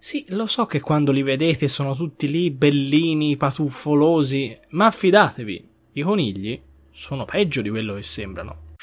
[0.00, 6.02] Sì, lo so che quando li vedete sono tutti lì bellini, patuffolosi, ma fidatevi, i
[6.02, 6.60] conigli
[6.92, 8.76] sono peggio di quello che sembrano.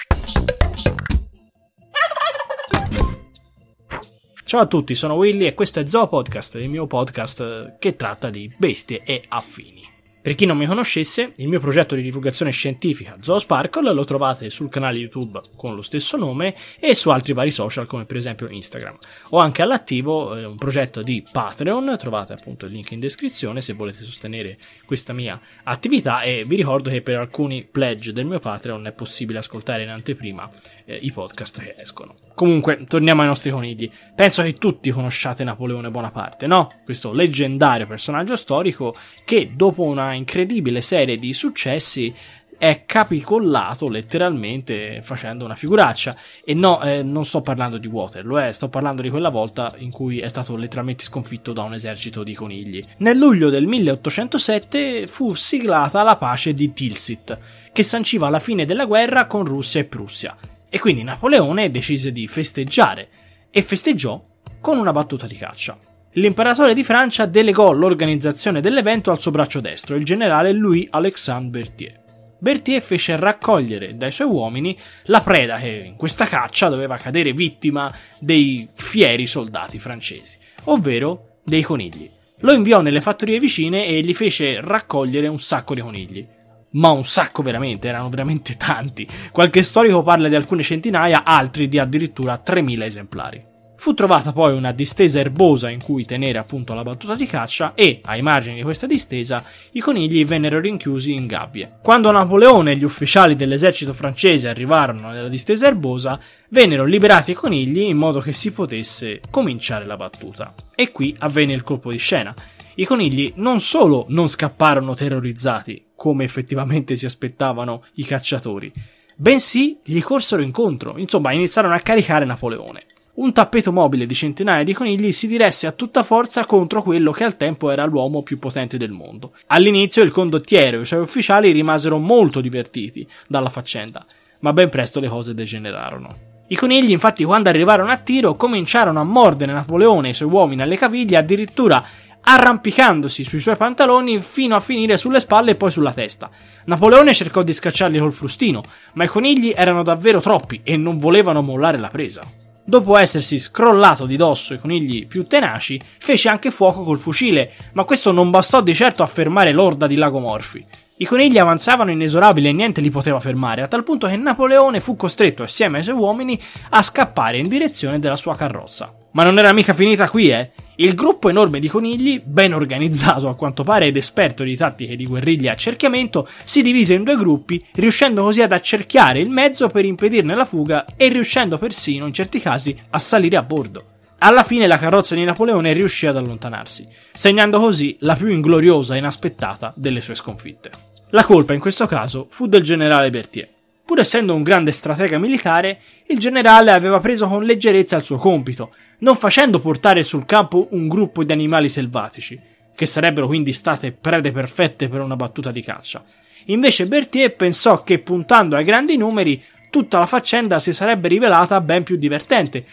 [4.44, 8.30] Ciao a tutti, sono Willy e questo è Zoo Podcast, il mio podcast che tratta
[8.30, 9.95] di bestie e affini.
[10.26, 14.70] Per chi non mi conoscesse, il mio progetto di divulgazione scientifica Zoosparkle lo trovate sul
[14.70, 18.98] canale YouTube con lo stesso nome e su altri vari social come per esempio Instagram.
[19.30, 23.74] Ho anche all'attivo eh, un progetto di Patreon, trovate appunto il link in descrizione se
[23.74, 24.58] volete sostenere
[24.88, 29.38] questa mia attività e vi ricordo che per alcuni pledge del mio Patreon è possibile
[29.38, 30.50] ascoltare in anteprima
[30.86, 32.16] eh, i podcast che escono.
[32.34, 33.90] Comunque, torniamo ai nostri conigli.
[34.16, 36.72] Penso che tutti conosciate Napoleone Bonaparte, no?
[36.84, 42.14] Questo leggendario personaggio storico che dopo una incredibile serie di successi
[42.58, 46.16] è capicollato letteralmente facendo una figuraccia.
[46.44, 49.92] E no, eh, non sto parlando di Waterloo, eh, sto parlando di quella volta in
[49.92, 52.82] cui è stato letteralmente sconfitto da un esercito di conigli.
[52.98, 57.38] Nel luglio del 1807 fu siglata la pace di Tilsit,
[57.72, 60.36] che sanciva la fine della guerra con Russia e Prussia.
[60.70, 63.08] E quindi Napoleone decise di festeggiare
[63.50, 64.22] e festeggiò
[64.60, 65.78] con una battuta di caccia.
[66.18, 72.04] L'imperatore di Francia delegò l'organizzazione dell'evento al suo braccio destro, il generale Louis-Alexandre Berthier.
[72.40, 77.92] Berthier fece raccogliere dai suoi uomini la preda che in questa caccia doveva cadere vittima
[78.22, 82.10] dei fieri soldati francesi, ovvero dei conigli.
[82.40, 86.28] Lo inviò nelle fattorie vicine e gli fece raccogliere un sacco di conigli
[86.76, 89.08] ma un sacco veramente, erano veramente tanti.
[89.32, 93.54] Qualche storico parla di alcune centinaia, altri di addirittura 3000 esemplari.
[93.78, 98.00] Fu trovata poi una distesa erbosa in cui tenere appunto la battuta di caccia e,
[98.06, 101.78] ai margini di questa distesa, i conigli vennero rinchiusi in gabbie.
[101.82, 107.82] Quando Napoleone e gli ufficiali dell'esercito francese arrivarono nella distesa erbosa, vennero liberati i conigli
[107.82, 110.54] in modo che si potesse cominciare la battuta.
[110.74, 112.34] E qui avvenne il colpo di scena.
[112.76, 118.72] I conigli non solo non scapparono terrorizzati, come effettivamente si aspettavano i cacciatori,
[119.16, 122.86] bensì gli corsero incontro, insomma iniziarono a caricare Napoleone.
[123.16, 127.24] Un tappeto mobile di centinaia di conigli si diresse a tutta forza contro quello che
[127.24, 129.32] al tempo era l'uomo più potente del mondo.
[129.48, 134.06] All'inizio il condottiero e i suoi ufficiali rimasero molto divertiti dalla faccenda,
[134.40, 136.10] ma ben presto le cose degenerarono.
[136.48, 140.62] I conigli, infatti, quando arrivarono a tiro, cominciarono a mordere Napoleone e i suoi uomini
[140.62, 141.82] alle caviglie, addirittura
[142.20, 146.30] arrampicandosi sui suoi pantaloni fino a finire sulle spalle e poi sulla testa.
[146.66, 148.62] Napoleone cercò di scacciarli col frustino,
[148.96, 152.22] ma i conigli erano davvero troppi e non volevano mollare la presa.
[152.68, 157.84] Dopo essersi scrollato di dosso i conigli più tenaci, fece anche fuoco col fucile, ma
[157.84, 160.66] questo non bastò di certo a fermare l'orda di Lagomorfi.
[160.98, 164.96] I conigli avanzavano inesorabili e niente li poteva fermare, a tal punto che Napoleone fu
[164.96, 169.05] costretto assieme ai suoi uomini a scappare in direzione della sua carrozza.
[169.16, 170.52] Ma non era mica finita qui, eh?
[170.76, 175.06] Il gruppo enorme di conigli, ben organizzato a quanto pare ed esperto di tattiche di
[175.06, 179.86] guerriglia e accerchiamento, si divise in due gruppi, riuscendo così ad accerchiare il mezzo per
[179.86, 183.84] impedirne la fuga e riuscendo persino, in certi casi, a salire a bordo.
[184.18, 188.98] Alla fine la carrozza di Napoleone riuscì ad allontanarsi, segnando così la più ingloriosa e
[188.98, 190.72] inaspettata delle sue sconfitte.
[191.12, 193.48] La colpa in questo caso fu del generale Berthier.
[193.86, 198.72] Pur essendo un grande stratega militare, il generale aveva preso con leggerezza il suo compito,
[199.00, 202.40] non facendo portare sul campo un gruppo di animali selvatici,
[202.76, 206.04] che sarebbero quindi state prede perfette per una battuta di caccia.
[206.46, 211.84] Invece Berthier pensò che puntando ai grandi numeri tutta la faccenda si sarebbe rivelata ben
[211.84, 212.66] più divertente,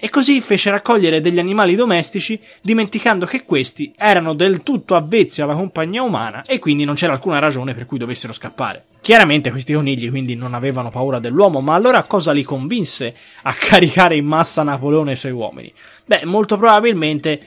[0.00, 5.56] e così fece raccogliere degli animali domestici, dimenticando che questi erano del tutto avvezzi alla
[5.56, 8.84] compagnia umana e quindi non c'era alcuna ragione per cui dovessero scappare.
[9.00, 14.16] Chiaramente questi conigli quindi non avevano paura dell'uomo, ma allora cosa li convinse a caricare
[14.16, 15.72] in massa Napoleone e i suoi uomini?
[16.04, 17.40] Beh, molto probabilmente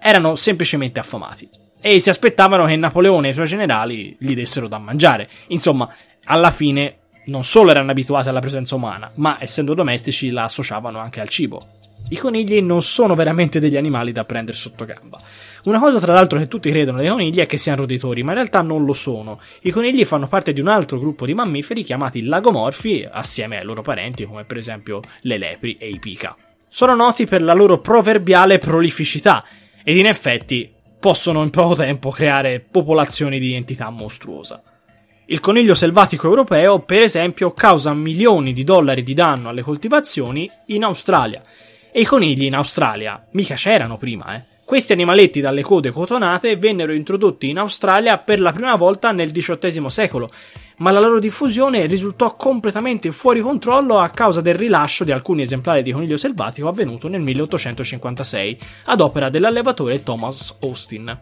[0.00, 1.48] erano semplicemente affamati
[1.80, 5.28] e si aspettavano che Napoleone e i suoi generali gli dessero da mangiare.
[5.48, 5.92] Insomma,
[6.24, 11.20] alla fine non solo erano abituati alla presenza umana, ma essendo domestici la associavano anche
[11.20, 11.60] al cibo.
[12.10, 15.18] I conigli non sono veramente degli animali da prendere sotto gamba.
[15.64, 18.36] Una cosa tra l'altro che tutti credono dei conigli è che siano roditori, ma in
[18.38, 19.40] realtà non lo sono.
[19.62, 23.82] I conigli fanno parte di un altro gruppo di mammiferi chiamati lagomorfi, assieme ai loro
[23.82, 26.36] parenti come per esempio le lepri e i pica.
[26.68, 29.44] Sono noti per la loro proverbiale prolificità
[29.82, 30.70] ed in effetti
[31.00, 34.62] possono in poco tempo creare popolazioni di entità mostruosa.
[35.26, 40.84] Il coniglio selvatico europeo, per esempio, causa milioni di dollari di danno alle coltivazioni in
[40.84, 41.42] Australia
[41.90, 44.42] E i conigli in Australia mica c'erano prima, eh.
[44.68, 49.88] Questi animaletti dalle code cotonate vennero introdotti in Australia per la prima volta nel XVIII
[49.88, 50.28] secolo,
[50.80, 55.82] ma la loro diffusione risultò completamente fuori controllo a causa del rilascio di alcuni esemplari
[55.82, 61.18] di coniglio selvatico avvenuto nel 1856 ad opera dell'allevatore Thomas Austin.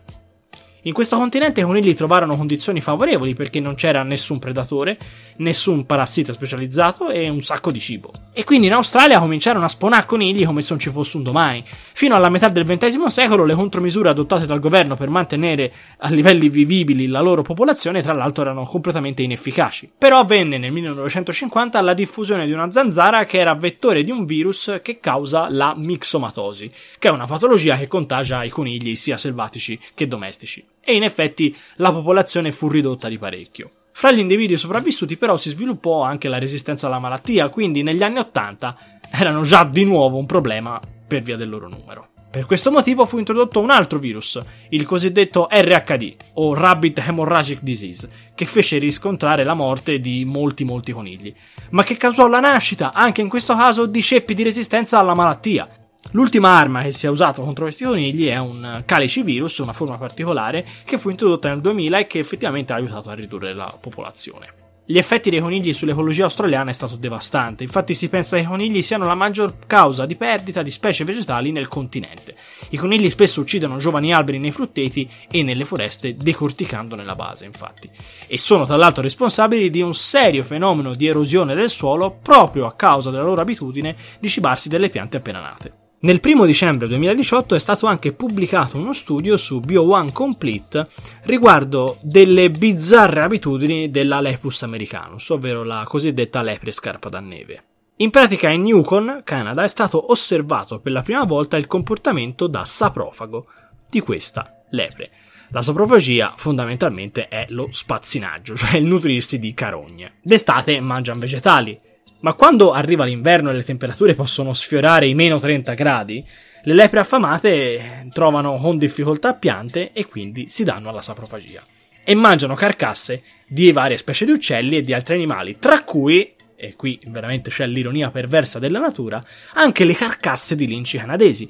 [0.86, 4.96] In questo continente i conigli trovarono condizioni favorevoli perché non c'era nessun predatore,
[5.38, 8.12] nessun parassita specializzato e un sacco di cibo.
[8.32, 11.64] E quindi in Australia cominciarono a spawnare conigli come se non ci fosse un domani.
[11.66, 16.48] Fino alla metà del XX secolo le contromisure adottate dal governo per mantenere a livelli
[16.48, 19.90] vivibili la loro popolazione tra l'altro erano completamente inefficaci.
[19.98, 24.78] Però avvenne nel 1950 la diffusione di una zanzara che era vettore di un virus
[24.82, 30.06] che causa la mixomatosi, che è una patologia che contagia i conigli sia selvatici che
[30.06, 33.70] domestici e in effetti la popolazione fu ridotta di parecchio.
[33.92, 38.18] Fra gli individui sopravvissuti però si sviluppò anche la resistenza alla malattia, quindi negli anni
[38.18, 38.76] 80
[39.10, 42.08] erano già di nuovo un problema per via del loro numero.
[42.30, 44.38] Per questo motivo fu introdotto un altro virus,
[44.68, 50.92] il cosiddetto RHD, o Rabbit Hemorrhagic Disease, che fece riscontrare la morte di molti molti
[50.92, 51.34] conigli,
[51.70, 55.66] ma che causò la nascita, anche in questo caso, di ceppi di resistenza alla malattia,
[56.12, 59.98] L'ultima arma che si è usata contro questi conigli è un calici virus, una forma
[59.98, 64.64] particolare, che fu introdotta nel 2000 e che effettivamente ha aiutato a ridurre la popolazione.
[64.88, 68.82] Gli effetti dei conigli sull'ecologia australiana è stato devastante, infatti si pensa che i conigli
[68.82, 72.36] siano la maggior causa di perdita di specie vegetali nel continente.
[72.68, 77.90] I conigli spesso uccidono giovani alberi nei frutteti e nelle foreste, decorticando nella base, infatti.
[78.28, 82.76] E sono tra l'altro responsabili di un serio fenomeno di erosione del suolo proprio a
[82.76, 85.85] causa della loro abitudine di cibarsi delle piante appena nate.
[85.98, 90.88] Nel primo dicembre 2018 è stato anche pubblicato uno studio su BioOne Complete
[91.22, 97.62] riguardo delle bizzarre abitudini della Lepus americanus, ovvero la cosiddetta lepre scarpa da neve.
[97.96, 102.66] In pratica in Yukon, Canada, è stato osservato per la prima volta il comportamento da
[102.66, 103.46] saprofago
[103.88, 105.10] di questa lepre.
[105.48, 110.16] La saprofagia fondamentalmente è lo spazzinaggio, cioè il nutrirsi di carogne.
[110.20, 111.80] D'estate mangiano vegetali,
[112.20, 116.24] ma quando arriva l'inverno e le temperature possono sfiorare i meno 30 gradi,
[116.62, 121.62] le lepre affamate trovano con difficoltà piante e quindi si danno alla saprofagia.
[122.02, 126.74] E mangiano carcasse di varie specie di uccelli e di altri animali, tra cui, e
[126.74, 129.22] qui veramente c'è l'ironia perversa della natura,
[129.54, 131.48] anche le carcasse di linci canadesi.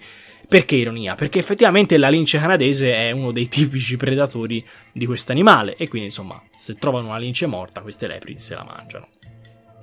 [0.48, 1.14] Perché ironia?
[1.14, 6.08] Perché effettivamente la lince canadese è uno dei tipici predatori di questo animale e quindi
[6.08, 9.08] insomma se trovano una lince morta queste lepri se la mangiano.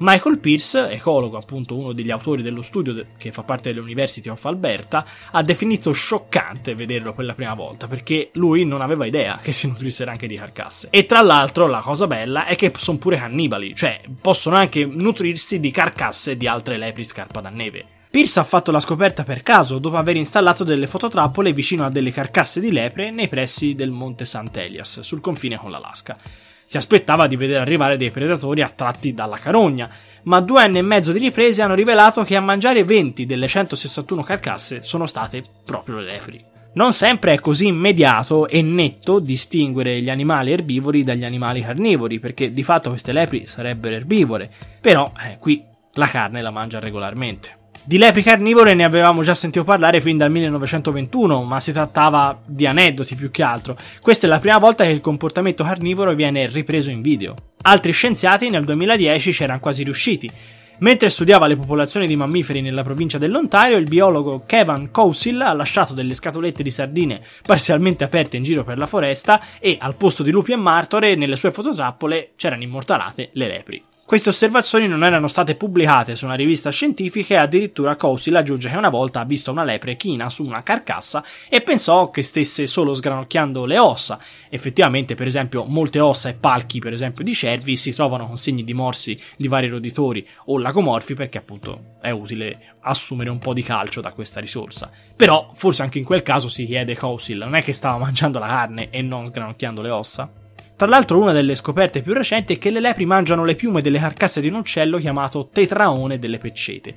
[0.05, 5.05] Michael Pierce, ecologo appunto uno degli autori dello studio che fa parte dell'University of Alberta,
[5.31, 9.65] ha definito scioccante vederlo per la prima volta perché lui non aveva idea che si
[9.65, 10.89] nutrissero anche di carcasse.
[10.91, 15.61] E tra l'altro la cosa bella è che sono pure cannibali, cioè possono anche nutrirsi
[15.61, 17.85] di carcasse di altre lepri scarpa da neve.
[18.09, 22.11] Pierce ha fatto la scoperta per caso dopo aver installato delle fototrappole vicino a delle
[22.11, 24.57] carcasse di lepre nei pressi del monte St.
[24.57, 26.17] Elias, sul confine con l'Alaska.
[26.73, 29.87] Si aspettava di vedere arrivare dei predatori attratti dalla carogna,
[30.23, 34.23] ma due anni e mezzo di riprese hanno rivelato che a mangiare 20 delle 161
[34.23, 36.43] carcasse sono state proprio le lepri.
[36.73, 42.51] Non sempre è così immediato e netto distinguere gli animali erbivori dagli animali carnivori, perché
[42.51, 44.49] di fatto queste lepri sarebbero erbivore,
[44.81, 47.62] però eh, qui la carne la mangia regolarmente.
[47.85, 52.65] Di lepri carnivore ne avevamo già sentito parlare fin dal 1921, ma si trattava di
[52.65, 53.75] aneddoti più che altro.
[53.99, 57.35] Questa è la prima volta che il comportamento carnivoro viene ripreso in video.
[57.63, 60.29] Altri scienziati nel 2010 c'erano quasi riusciti.
[60.79, 65.93] Mentre studiava le popolazioni di mammiferi nella provincia dell'Ontario, il biologo Kevin Cousil ha lasciato
[65.93, 70.31] delle scatolette di sardine parzialmente aperte in giro per la foresta e al posto di
[70.31, 73.83] lupi e martore nelle sue fototrappole c'erano immortalate le lepri.
[74.05, 78.75] Queste osservazioni non erano state pubblicate su una rivista scientifica e addirittura Cousil aggiunge che
[78.75, 82.93] una volta ha visto una lepre china su una carcassa e pensò che stesse solo
[82.93, 84.19] sgranocchiando le ossa.
[84.49, 88.65] Effettivamente, per esempio, molte ossa e palchi, per esempio, di cervi si trovano con segni
[88.65, 93.63] di morsi di vari roditori o lagomorfi perché appunto è utile assumere un po' di
[93.63, 94.91] calcio da questa risorsa.
[95.15, 98.47] Però forse anche in quel caso si chiede Cousil, non è che stava mangiando la
[98.47, 100.42] carne e non sgranocchiando le ossa?
[100.75, 103.99] Tra l'altro una delle scoperte più recenti è che le lepri mangiano le piume delle
[103.99, 106.95] carcasse di un uccello chiamato tetraone delle peccete.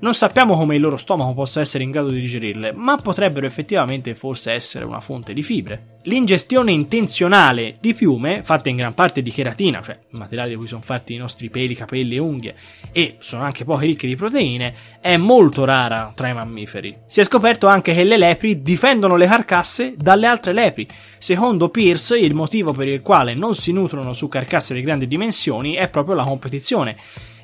[0.00, 4.14] Non sappiamo come il loro stomaco possa essere in grado di digerirle, ma potrebbero effettivamente
[4.14, 5.97] forse essere una fonte di fibre.
[6.08, 10.66] L'ingestione intenzionale di piume, fatte in gran parte di cheratina, cioè il materiale di cui
[10.66, 12.54] sono fatti i nostri peli, capelli e unghie,
[12.92, 16.96] e sono anche poco ricche di proteine, è molto rara tra i mammiferi.
[17.06, 20.88] Si è scoperto anche che le lepri difendono le carcasse dalle altre lepri.
[21.18, 25.74] Secondo Pierce, il motivo per il quale non si nutrono su carcasse di grandi dimensioni
[25.74, 26.96] è proprio la competizione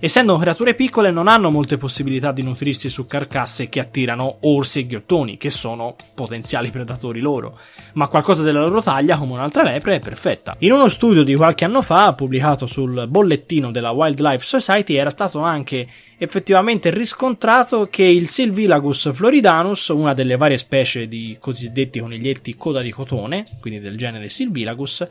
[0.05, 4.87] Essendo creature piccole non hanno molte possibilità di nutrirsi su carcasse che attirano orsi e
[4.87, 7.59] ghiottoni, che sono potenziali predatori loro,
[7.95, 10.57] ma qualcosa della loro taglia, come un'altra lepre, è perfetta.
[10.61, 15.41] In uno studio di qualche anno fa, pubblicato sul bollettino della Wildlife Society, era stato
[15.41, 22.81] anche effettivamente riscontrato che il Silvilagus floridanus, una delle varie specie di cosiddetti coniglietti coda
[22.81, 25.07] di cotone, quindi del genere Silvilagus,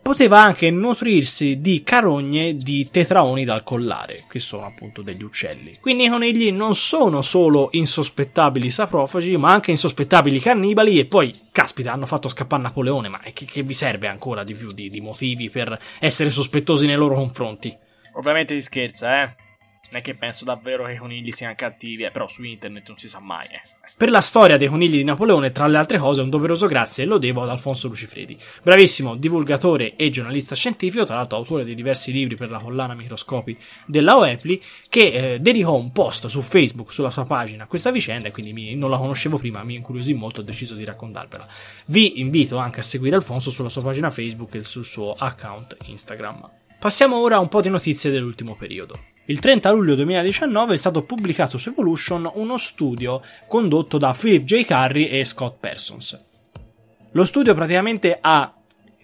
[0.00, 5.74] poteva anche nutrirsi di carogne di tetraoni dal collare, che sono appunto degli uccelli.
[5.80, 11.92] Quindi i conigli non sono solo insospettabili saprofagi, ma anche insospettabili cannibali e poi, caspita,
[11.92, 15.50] hanno fatto scappare Napoleone, ma che, che vi serve ancora di più di, di motivi
[15.50, 17.76] per essere sospettosi nei loro confronti?
[18.14, 19.47] Ovviamente si scherza, eh.
[19.90, 22.98] Non è che penso davvero che i conigli siano cattivi, eh, però su internet non
[22.98, 23.46] si sa mai.
[23.46, 23.60] Eh.
[23.96, 27.16] Per la storia dei conigli di Napoleone, tra le altre cose, un doveroso grazie lo
[27.16, 32.36] devo ad Alfonso Lucifredi, bravissimo divulgatore e giornalista scientifico, tra l'altro autore di diversi libri
[32.36, 37.24] per la collana Microscopi della OEPLI, che eh, dedicò un post su Facebook, sulla sua
[37.24, 40.44] pagina, a questa vicenda, e quindi mi, non la conoscevo prima, mi incuriosì molto, ho
[40.44, 41.46] deciso di raccontarvela.
[41.86, 46.46] Vi invito anche a seguire Alfonso sulla sua pagina Facebook e sul suo account Instagram.
[46.78, 49.16] Passiamo ora a un po' di notizie dell'ultimo periodo.
[49.30, 54.64] Il 30 luglio 2019 è stato pubblicato su Evolution uno studio condotto da Philip J.
[54.64, 56.18] Curry e Scott Persons.
[57.10, 58.50] Lo studio praticamente ha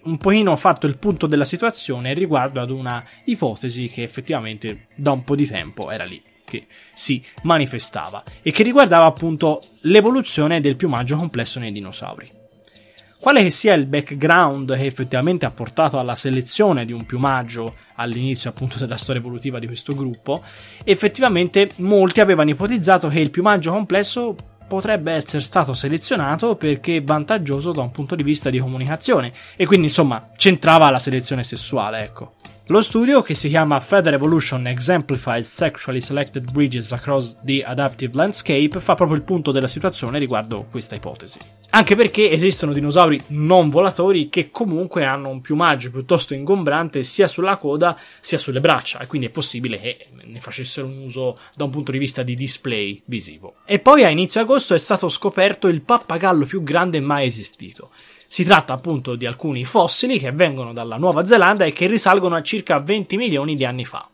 [0.05, 5.23] un pochino fatto il punto della situazione riguardo ad una ipotesi che effettivamente da un
[5.23, 6.65] po' di tempo era lì, che
[6.95, 12.44] si manifestava e che riguardava appunto l'evoluzione del piumaggio complesso nei dinosauri.
[13.25, 18.51] Quale che sia il background che effettivamente ha portato alla selezione di un piumaggio all'inizio
[18.51, 20.43] appunto della storia evolutiva di questo gruppo,
[20.83, 24.35] effettivamente molti avevano ipotizzato che il piumaggio complesso
[24.67, 29.87] potrebbe essere stato selezionato perché vantaggioso da un punto di vista di comunicazione e quindi
[29.87, 32.35] insomma c'entrava la selezione sessuale, ecco.
[32.69, 38.79] Lo studio, che si chiama Feather Evolution Exemplifies Sexually Selected Bridges Across the Adaptive Landscape,
[38.79, 41.37] fa proprio il punto della situazione riguardo questa ipotesi.
[41.69, 47.57] Anche perché esistono dinosauri non volatori che comunque hanno un piumaggio piuttosto ingombrante sia sulla
[47.57, 51.69] coda sia sulle braccia, e quindi è possibile che ne facessero un uso da un
[51.69, 53.57] punto di vista di display visivo.
[53.65, 57.91] E poi a inizio agosto è stato scoperto il pappagallo più grande mai esistito.
[58.35, 62.43] Si tratta appunto di alcuni fossili che vengono dalla Nuova Zelanda e che risalgono a
[62.43, 64.05] circa 20 milioni di anni fa.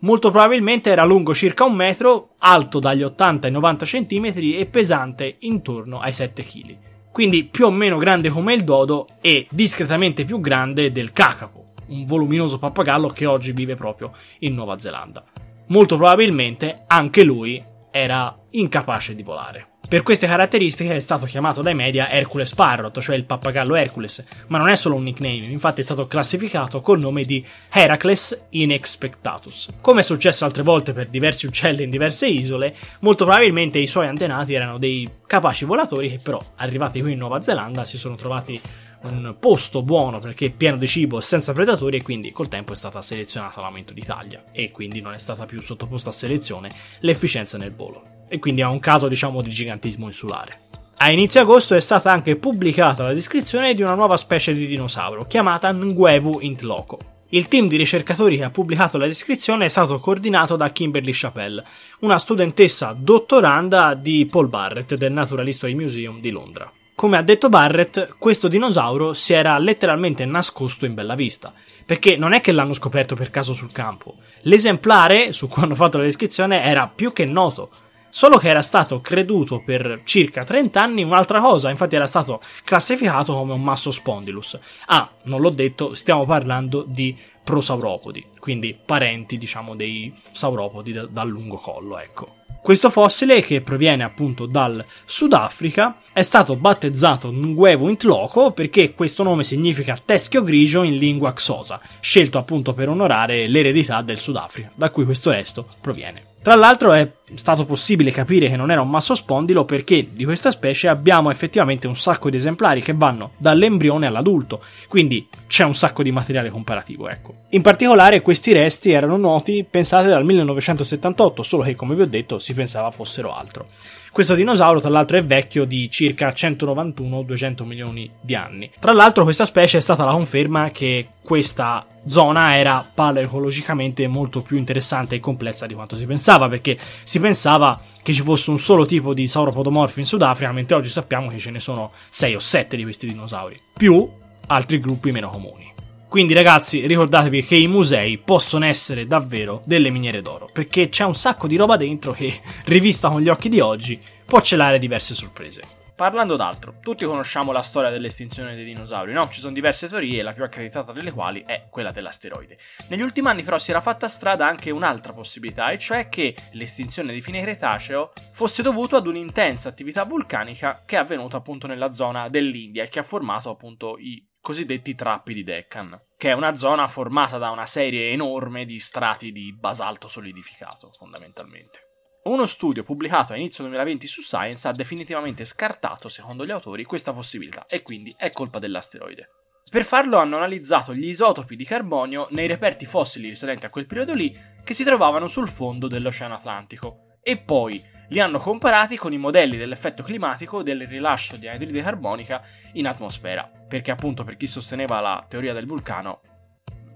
[0.00, 5.36] Molto probabilmente era lungo circa un metro, alto dagli 80 ai 90 cm e pesante
[5.38, 6.76] intorno ai 7 kg.
[7.10, 12.04] Quindi più o meno grande come il dodo e discretamente più grande del cacapo, un
[12.04, 15.24] voluminoso pappagallo che oggi vive proprio in Nuova Zelanda.
[15.68, 17.58] Molto probabilmente anche lui
[17.90, 19.68] era incapace di volare.
[19.90, 24.56] Per queste caratteristiche è stato chiamato dai media Hercules Parrot, cioè il pappagallo Hercules, ma
[24.56, 29.70] non è solo un nickname, infatti è stato classificato col nome di Heracles inexpectatus.
[29.80, 34.06] Come è successo altre volte per diversi uccelli in diverse isole, molto probabilmente i suoi
[34.06, 38.60] antenati erano dei capaci volatori che però, arrivati qui in Nuova Zelanda, si sono trovati
[39.00, 43.02] un posto buono perché pieno di cibo senza predatori e quindi col tempo è stata
[43.02, 46.70] selezionata l'aumento di taglia e quindi non è stata più sottoposta a selezione
[47.00, 50.58] l'efficienza nel volo e quindi ha un caso diciamo di gigantismo insulare.
[50.98, 55.26] A inizio agosto è stata anche pubblicata la descrizione di una nuova specie di dinosauro
[55.26, 56.98] chiamata Nguevu Intloco.
[57.30, 61.62] Il team di ricercatori che ha pubblicato la descrizione è stato coordinato da Kimberly Chappell,
[62.00, 66.70] una studentessa dottoranda di Paul Barrett del Natural History Museum di Londra.
[66.94, 71.50] Come ha detto Barrett, questo dinosauro si era letteralmente nascosto in bella vista,
[71.86, 74.16] perché non è che l'hanno scoperto per caso sul campo.
[74.42, 77.70] L'esemplare su cui hanno fatto la descrizione era più che noto,
[78.10, 83.34] solo che era stato creduto per circa 30 anni un'altra cosa, infatti era stato classificato
[83.34, 84.58] come un masso spondylus.
[84.86, 91.28] Ah, non l'ho detto, stiamo parlando di prosauropodi, quindi parenti, diciamo, dei sauropodi da, dal
[91.28, 92.38] lungo collo, ecco.
[92.62, 99.44] Questo fossile, che proviene appunto dal Sudafrica, è stato battezzato Nguevo Intloco perché questo nome
[99.44, 105.06] significa teschio grigio in lingua xosa, scelto appunto per onorare l'eredità del Sudafrica, da cui
[105.06, 106.29] questo resto proviene.
[106.42, 110.50] Tra l'altro è stato possibile capire che non era un masso spondilo perché di questa
[110.50, 116.02] specie abbiamo effettivamente un sacco di esemplari che vanno dall'embrione all'adulto, quindi c'è un sacco
[116.02, 117.34] di materiale comparativo, ecco.
[117.50, 122.38] In particolare questi resti erano noti pensate dal 1978, solo che come vi ho detto
[122.38, 123.66] si pensava fossero altro.
[124.12, 128.70] Questo dinosauro, tra l'altro, è vecchio di circa 191-200 milioni di anni.
[128.78, 134.56] Tra l'altro, questa specie è stata la conferma che questa zona era paleoecologicamente molto più
[134.56, 138.84] interessante e complessa di quanto si pensava, perché si pensava che ci fosse un solo
[138.84, 142.76] tipo di sauropodomorfo in Sudafrica, mentre oggi sappiamo che ce ne sono 6 o 7
[142.76, 144.08] di questi dinosauri, più
[144.48, 145.69] altri gruppi meno comuni.
[146.10, 151.14] Quindi ragazzi ricordatevi che i musei possono essere davvero delle miniere d'oro, perché c'è un
[151.14, 155.60] sacco di roba dentro che, rivista con gli occhi di oggi, può celare diverse sorprese.
[155.94, 159.28] Parlando d'altro, tutti conosciamo la storia dell'estinzione dei dinosauri, no?
[159.28, 162.58] Ci sono diverse teorie, la più accreditata delle quali è quella dell'asteroide.
[162.88, 167.12] Negli ultimi anni però si era fatta strada anche un'altra possibilità, e cioè che l'estinzione
[167.12, 172.28] di fine Cretaceo fosse dovuta ad un'intensa attività vulcanica che è avvenuta appunto nella zona
[172.28, 176.88] dell'India e che ha formato appunto i cosiddetti trappi di Deccan, che è una zona
[176.88, 181.88] formata da una serie enorme di strati di basalto solidificato, fondamentalmente.
[182.22, 187.12] Uno studio pubblicato a inizio 2020 su Science ha definitivamente scartato, secondo gli autori, questa
[187.12, 189.28] possibilità e quindi è colpa dell'asteroide.
[189.70, 194.12] Per farlo hanno analizzato gli isotopi di carbonio nei reperti fossili risalenti a quel periodo
[194.12, 199.18] lì che si trovavano sul fondo dell'Oceano Atlantico e poi li hanno comparati con i
[199.18, 205.00] modelli dell'effetto climatico del rilascio di anidride carbonica in atmosfera, perché appunto per chi sosteneva
[205.00, 206.20] la teoria del vulcano,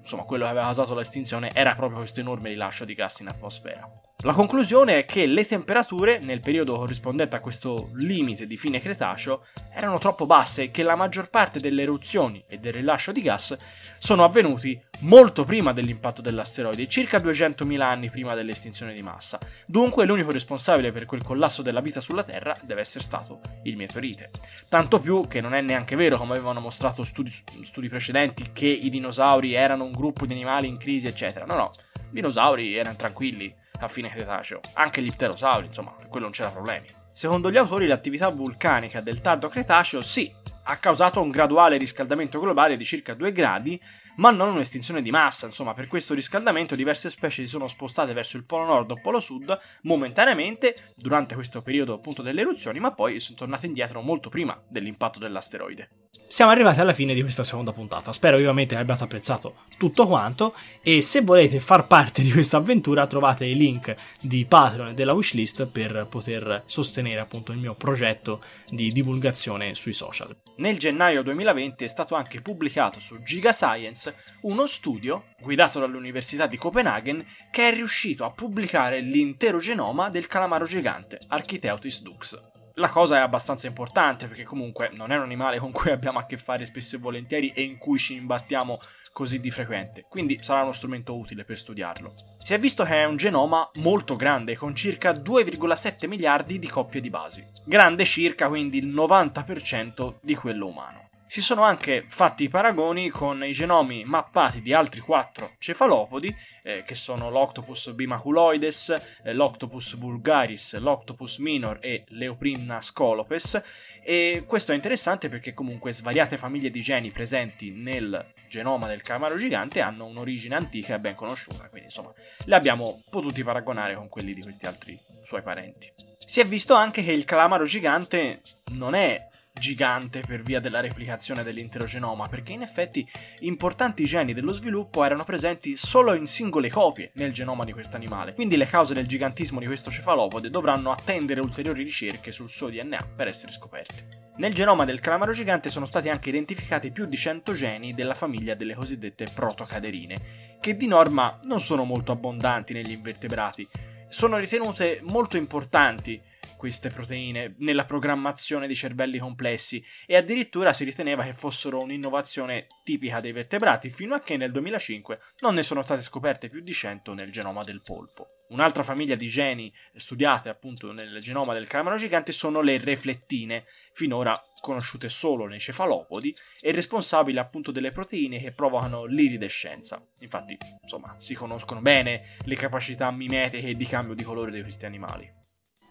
[0.00, 3.88] insomma quello che aveva causato l'estinzione era proprio questo enorme rilascio di gas in atmosfera.
[4.24, 9.44] La conclusione è che le temperature nel periodo corrispondente a questo limite di fine Cretaceo
[9.70, 13.54] erano troppo basse e che la maggior parte delle eruzioni e del rilascio di gas
[13.98, 19.38] sono avvenuti molto prima dell'impatto dell'asteroide, circa 200.000 anni prima dell'estinzione di massa.
[19.66, 24.30] Dunque l'unico responsabile per quel collasso della vita sulla Terra deve essere stato il meteorite.
[24.70, 27.30] Tanto più che non è neanche vero, come avevano mostrato studi,
[27.62, 31.44] studi precedenti, che i dinosauri erano un gruppo di animali in crisi, eccetera.
[31.44, 36.34] No, no, i dinosauri erano tranquilli a fine Cretaceo, anche gli pterosauri, insomma, quello non
[36.34, 36.86] c'era problemi.
[37.12, 40.32] Secondo gli autori l'attività vulcanica del tardo Cretaceo sì,
[40.64, 43.80] ha causato un graduale riscaldamento globale di circa 2 gradi,
[44.16, 45.46] ma non un'estinzione di massa.
[45.46, 49.20] Insomma, per questo riscaldamento diverse specie si sono spostate verso il polo nord o polo
[49.20, 54.60] sud momentaneamente durante questo periodo appunto delle eruzioni, ma poi sono tornate indietro molto prima
[54.68, 55.88] dell'impatto dell'asteroide.
[56.26, 58.12] Siamo arrivati alla fine di questa seconda puntata.
[58.12, 60.54] Spero vivamente abbiate apprezzato tutto quanto.
[60.82, 65.12] E se volete far parte di questa avventura, trovate i link di Patreon e della
[65.12, 70.34] wishlist per poter sostenere appunto il mio progetto di divulgazione sui social.
[70.56, 74.03] Nel gennaio 2020 è stato anche pubblicato su Giga Science
[74.42, 80.64] uno studio guidato dall'Università di Copenaghen che è riuscito a pubblicare l'intero genoma del calamaro
[80.64, 82.52] gigante Architeutis dux.
[82.78, 86.26] La cosa è abbastanza importante perché comunque non è un animale con cui abbiamo a
[86.26, 88.80] che fare spesso e volentieri e in cui ci imbattiamo
[89.12, 92.14] così di frequente, quindi sarà uno strumento utile per studiarlo.
[92.36, 97.00] Si è visto che è un genoma molto grande, con circa 2,7 miliardi di coppie
[97.00, 101.03] di basi, grande circa quindi il 90% di quello umano.
[101.34, 106.84] Si sono anche fatti i paragoni con i genomi mappati di altri quattro cefalopodi, eh,
[106.86, 113.60] che sono l'Octopus bimaculoides, eh, l'Octopus vulgaris, l'Octopus minor e l'Euprimna scolopes.
[114.04, 119.36] E questo è interessante perché comunque svariate famiglie di geni presenti nel genoma del calamaro
[119.36, 122.12] gigante hanno un'origine antica e ben conosciuta, quindi insomma
[122.44, 125.90] li abbiamo potuti paragonare con quelli di questi altri suoi parenti.
[126.16, 131.44] Si è visto anche che il calamaro gigante non è gigante per via della replicazione
[131.44, 133.08] dell'intero genoma, perché in effetti
[133.40, 138.34] importanti geni dello sviluppo erano presenti solo in singole copie nel genoma di questo animale.
[138.34, 143.06] Quindi le cause del gigantismo di questo cefalopode dovranno attendere ulteriori ricerche sul suo DNA
[143.14, 144.22] per essere scoperte.
[144.36, 148.54] Nel genoma del calamaro gigante sono stati anche identificati più di 100 geni della famiglia
[148.54, 153.68] delle cosiddette protocaderine, che di norma non sono molto abbondanti negli invertebrati.
[154.08, 156.20] Sono ritenute molto importanti
[156.56, 163.20] queste proteine nella programmazione di cervelli complessi e addirittura si riteneva che fossero un'innovazione tipica
[163.20, 167.14] dei vertebrati fino a che nel 2005 non ne sono state scoperte più di 100
[167.14, 168.28] nel genoma del polpo.
[168.48, 174.34] Un'altra famiglia di geni studiate appunto nel genoma del calamaro gigante sono le reflettine, finora
[174.60, 180.00] conosciute solo nei cefalopodi e responsabili appunto delle proteine che provocano l'iridescenza.
[180.20, 185.43] Infatti, insomma, si conoscono bene le capacità mimetiche di cambio di colore di questi animali.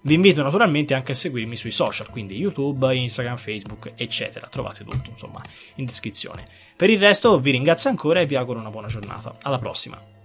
[0.05, 4.47] Vi invito naturalmente anche a seguirmi sui social, quindi YouTube, Instagram, Facebook, eccetera.
[4.47, 5.41] Trovate tutto, insomma,
[5.75, 6.45] in descrizione.
[6.75, 9.37] Per il resto vi ringrazio ancora e vi auguro una buona giornata.
[9.43, 10.22] Alla prossima!